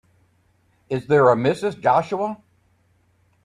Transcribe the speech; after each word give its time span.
Is 0.89 1.05
there 1.05 1.29
a 1.29 1.35
Mrs. 1.35 1.79
Joshua? 1.79 2.41